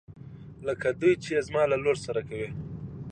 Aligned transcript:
لکه 0.67 0.87
دوی 1.01 1.13
چې 1.23 1.29
يې 1.35 1.41
زما 1.47 1.63
له 1.71 1.77
لور 1.83 1.97
سره 2.05 2.21
کوي. 2.29 2.49